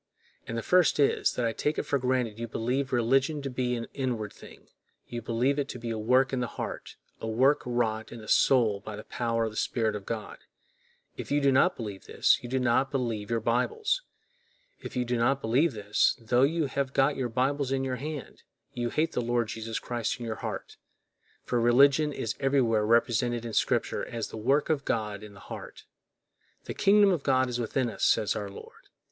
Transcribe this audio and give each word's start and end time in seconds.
And 0.47 0.57
the 0.57 0.63
first 0.63 0.99
is, 0.99 1.33
that 1.33 1.45
I 1.45 1.53
take 1.53 1.77
it 1.77 1.83
for 1.83 1.99
granted 1.99 2.39
you 2.39 2.47
believe 2.47 2.91
religion 2.91 3.39
to 3.43 3.51
be 3.51 3.75
an 3.75 3.85
inward 3.93 4.33
thing; 4.33 4.67
you 5.07 5.21
believe 5.21 5.59
it 5.59 5.69
to 5.69 5.77
be 5.77 5.91
a 5.91 5.99
work 5.99 6.33
in 6.33 6.39
the 6.39 6.47
heart, 6.47 6.95
a 7.19 7.27
work 7.27 7.61
wrought 7.67 8.11
in 8.11 8.19
the 8.19 8.27
soul 8.27 8.79
by 8.79 8.95
the 8.95 9.03
power 9.03 9.43
of 9.43 9.51
the 9.51 9.55
Spirit 9.57 9.95
of 9.95 10.07
God. 10.07 10.39
If 11.17 11.29
you 11.29 11.39
do 11.39 11.51
not 11.51 11.77
believe 11.77 12.05
this, 12.07 12.39
you 12.41 12.49
do 12.49 12.57
not 12.59 12.89
believe 12.89 13.29
your 13.29 13.41
Bibles. 13.41 14.01
If 14.79 14.95
you 14.95 15.05
do 15.05 15.17
not 15.19 15.39
believe 15.39 15.73
this, 15.73 16.17
tho 16.19 16.41
you 16.41 16.65
have 16.65 16.93
got 16.93 17.15
your 17.15 17.29
Bibles 17.29 17.71
in 17.71 17.83
your 17.83 17.97
hand, 17.97 18.41
you 18.73 18.89
hate 18.89 19.11
the 19.11 19.21
Lord 19.21 19.49
Jesus 19.49 19.77
Christ 19.77 20.19
in 20.19 20.25
your 20.25 20.37
heart; 20.37 20.77
for 21.43 21.61
religion 21.61 22.11
is 22.11 22.33
everywhere 22.39 22.87
represented 22.87 23.45
in 23.45 23.53
Scripture 23.53 24.03
as 24.03 24.29
the 24.29 24.37
work 24.37 24.67
of 24.71 24.83
God 24.83 25.21
in 25.21 25.35
the 25.35 25.39
heart. 25.41 25.83
"The 26.63 26.73
kingdom 26.73 27.11
of 27.11 27.21
God 27.21 27.47
is 27.49 27.59
within 27.59 27.87
us," 27.87 28.03
says 28.03 28.35
our 28.35 28.49
Lord! 28.49 28.89